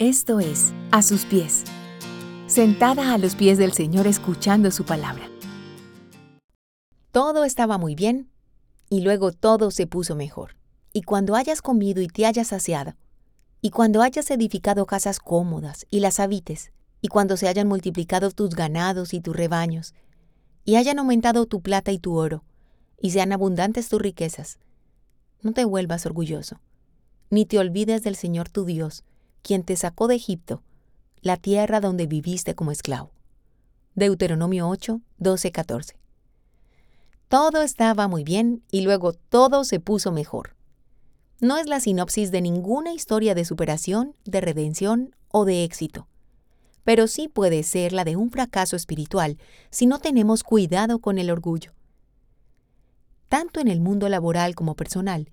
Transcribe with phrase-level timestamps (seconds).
[0.00, 1.62] Esto es A sus pies,
[2.46, 5.28] sentada a los pies del Señor escuchando su palabra.
[7.12, 8.30] Todo estaba muy bien
[8.88, 10.56] y luego todo se puso mejor.
[10.94, 12.94] Y cuando hayas comido y te hayas saciado,
[13.60, 16.72] y cuando hayas edificado casas cómodas y las habites,
[17.02, 19.92] y cuando se hayan multiplicado tus ganados y tus rebaños,
[20.64, 22.42] y hayan aumentado tu plata y tu oro,
[22.98, 24.60] y sean abundantes tus riquezas,
[25.42, 26.58] no te vuelvas orgulloso,
[27.28, 29.04] ni te olvides del Señor tu Dios,
[29.42, 30.62] quien te sacó de Egipto,
[31.20, 33.12] la tierra donde viviste como esclavo.
[33.94, 35.96] Deuteronomio 8, 12, 14.
[37.28, 40.56] Todo estaba muy bien y luego todo se puso mejor.
[41.40, 46.06] No es la sinopsis de ninguna historia de superación, de redención o de éxito,
[46.84, 49.38] pero sí puede ser la de un fracaso espiritual
[49.70, 51.72] si no tenemos cuidado con el orgullo.
[53.28, 55.30] Tanto en el mundo laboral como personal,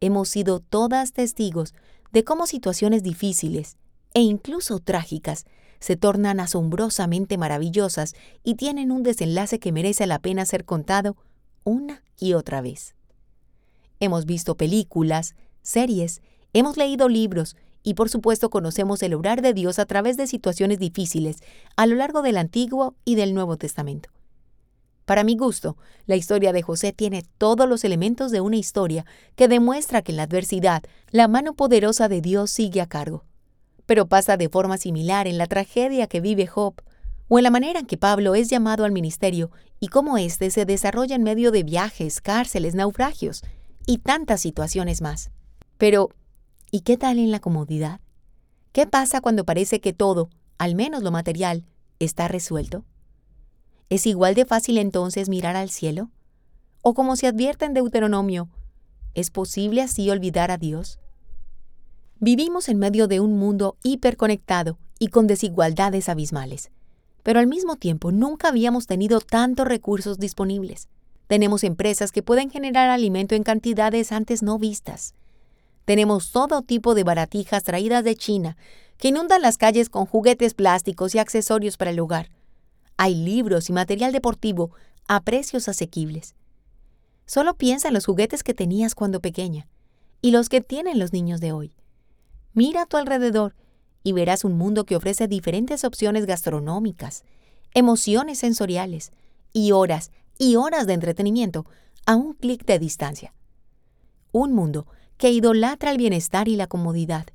[0.00, 1.74] hemos sido todas testigos
[2.12, 3.76] de cómo situaciones difíciles
[4.14, 5.46] e incluso trágicas
[5.78, 11.16] se tornan asombrosamente maravillosas y tienen un desenlace que merece la pena ser contado
[11.64, 12.94] una y otra vez.
[13.98, 19.78] Hemos visto películas, series, hemos leído libros y por supuesto conocemos el obrar de Dios
[19.78, 21.38] a través de situaciones difíciles
[21.76, 24.10] a lo largo del Antiguo y del Nuevo Testamento.
[25.10, 29.48] Para mi gusto, la historia de José tiene todos los elementos de una historia que
[29.48, 33.24] demuestra que en la adversidad la mano poderosa de Dios sigue a cargo.
[33.86, 36.80] Pero pasa de forma similar en la tragedia que vive Job,
[37.26, 39.50] o en la manera en que Pablo es llamado al ministerio
[39.80, 43.42] y cómo éste se desarrolla en medio de viajes, cárceles, naufragios
[43.86, 45.32] y tantas situaciones más.
[45.76, 46.10] Pero,
[46.70, 47.98] ¿y qué tal en la comodidad?
[48.70, 51.64] ¿Qué pasa cuando parece que todo, al menos lo material,
[51.98, 52.84] está resuelto?
[53.90, 56.10] ¿Es igual de fácil entonces mirar al cielo?
[56.80, 58.48] O como se advierte en Deuteronomio,
[59.14, 61.00] ¿es posible así olvidar a Dios?
[62.20, 66.70] Vivimos en medio de un mundo hiperconectado y con desigualdades abismales,
[67.24, 70.88] pero al mismo tiempo nunca habíamos tenido tantos recursos disponibles.
[71.26, 75.14] Tenemos empresas que pueden generar alimento en cantidades antes no vistas.
[75.84, 78.56] Tenemos todo tipo de baratijas traídas de China
[78.98, 82.30] que inundan las calles con juguetes plásticos y accesorios para el hogar
[83.00, 84.72] hay libros y material deportivo
[85.08, 86.34] a precios asequibles.
[87.24, 89.68] Solo piensa en los juguetes que tenías cuando pequeña
[90.20, 91.74] y los que tienen los niños de hoy.
[92.52, 93.56] Mira a tu alrededor
[94.04, 97.24] y verás un mundo que ofrece diferentes opciones gastronómicas,
[97.72, 99.12] emociones sensoriales
[99.54, 101.64] y horas y horas de entretenimiento
[102.04, 103.32] a un clic de distancia.
[104.30, 104.86] Un mundo
[105.16, 107.28] que idolatra el bienestar y la comodidad.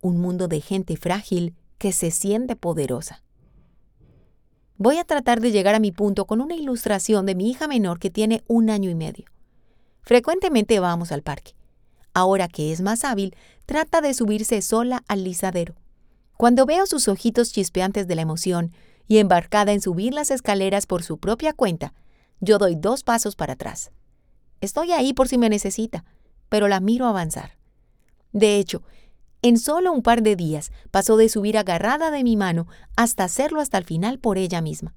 [0.00, 3.25] Un mundo de gente frágil que se siente poderosa.
[4.78, 7.98] Voy a tratar de llegar a mi punto con una ilustración de mi hija menor
[7.98, 9.24] que tiene un año y medio.
[10.02, 11.54] Frecuentemente vamos al parque.
[12.12, 15.74] Ahora que es más hábil, trata de subirse sola al lisadero.
[16.36, 18.72] Cuando veo sus ojitos chispeantes de la emoción
[19.08, 21.94] y embarcada en subir las escaleras por su propia cuenta,
[22.40, 23.90] yo doy dos pasos para atrás.
[24.60, 26.04] Estoy ahí por si me necesita,
[26.50, 27.56] pero la miro avanzar.
[28.32, 28.82] De hecho,
[29.42, 32.66] en solo un par de días pasó de subir agarrada de mi mano
[32.96, 34.94] hasta hacerlo hasta el final por ella misma.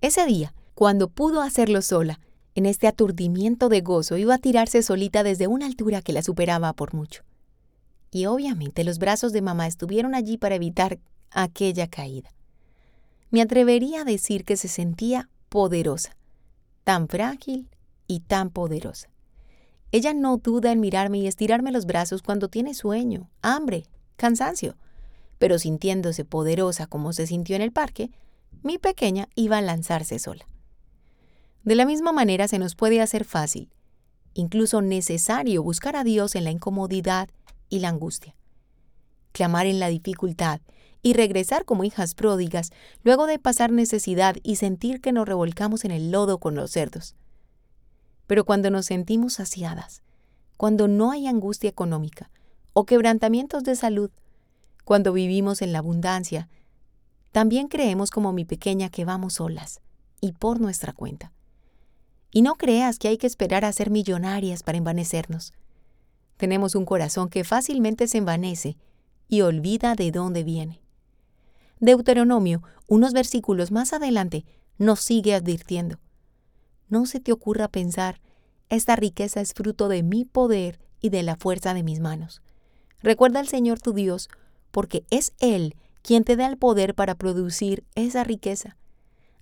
[0.00, 2.20] Ese día, cuando pudo hacerlo sola,
[2.54, 6.72] en este aturdimiento de gozo iba a tirarse solita desde una altura que la superaba
[6.72, 7.22] por mucho.
[8.10, 10.98] Y obviamente los brazos de mamá estuvieron allí para evitar
[11.30, 12.30] aquella caída.
[13.30, 16.16] Me atrevería a decir que se sentía poderosa,
[16.84, 17.68] tan frágil
[18.06, 19.08] y tan poderosa.
[19.92, 23.84] Ella no duda en mirarme y estirarme los brazos cuando tiene sueño, hambre,
[24.16, 24.76] cansancio.
[25.38, 28.10] Pero sintiéndose poderosa como se sintió en el parque,
[28.62, 30.46] mi pequeña iba a lanzarse sola.
[31.62, 33.70] De la misma manera se nos puede hacer fácil,
[34.34, 37.28] incluso necesario, buscar a Dios en la incomodidad
[37.68, 38.36] y la angustia.
[39.32, 40.60] Clamar en la dificultad
[41.02, 42.70] y regresar como hijas pródigas
[43.02, 47.14] luego de pasar necesidad y sentir que nos revolcamos en el lodo con los cerdos.
[48.26, 50.02] Pero cuando nos sentimos saciadas,
[50.56, 52.30] cuando no hay angustia económica
[52.72, 54.10] o quebrantamientos de salud,
[54.84, 56.48] cuando vivimos en la abundancia,
[57.32, 59.80] también creemos como mi pequeña que vamos solas
[60.20, 61.32] y por nuestra cuenta.
[62.32, 65.52] Y no creas que hay que esperar a ser millonarias para envanecernos.
[66.36, 68.76] Tenemos un corazón que fácilmente se envanece
[69.28, 70.80] y olvida de dónde viene.
[71.80, 74.44] Deuteronomio, unos versículos más adelante,
[74.78, 75.98] nos sigue advirtiendo
[76.88, 78.20] no se te ocurra pensar,
[78.68, 82.42] esta riqueza es fruto de mi poder y de la fuerza de mis manos.
[83.02, 84.28] Recuerda al Señor tu Dios,
[84.70, 88.76] porque es Él quien te da el poder para producir esa riqueza.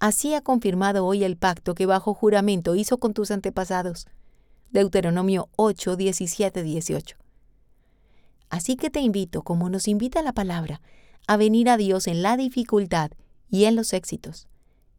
[0.00, 4.06] Así ha confirmado hoy el pacto que bajo juramento hizo con tus antepasados.
[4.70, 7.16] Deuteronomio 8, 17, 18.
[8.48, 10.80] Así que te invito, como nos invita la palabra,
[11.26, 13.10] a venir a Dios en la dificultad
[13.50, 14.48] y en los éxitos,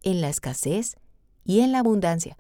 [0.04, 0.96] en la escasez
[1.48, 2.38] y en la abundancia,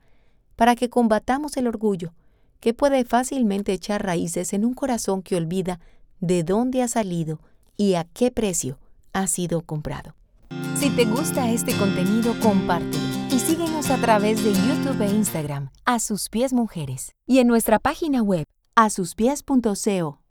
[0.56, 2.13] para que combatamos el orgullo,
[2.59, 5.80] que puede fácilmente echar raíces en un corazón que olvida
[6.19, 7.39] de dónde ha salido
[7.77, 8.77] y a qué precio
[9.13, 10.13] ha sido comprado.
[10.75, 16.00] Si te gusta este contenido, compártelo y síguenos a través de YouTube e Instagram, a
[16.00, 18.45] sus pies mujeres, y en nuestra página web,
[18.75, 20.19] a sus pies.co.